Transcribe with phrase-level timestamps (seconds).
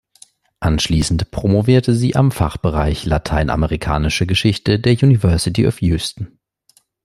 [0.61, 6.39] Anschließend promovierte sie am Fachbereich Lateinamerikanische Geschichte der University of Houston.